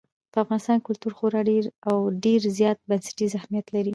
[0.31, 1.95] په افغانستان کې کلتور خورا ډېر او
[2.25, 3.89] ډېر زیات بنسټیز اهمیت لري.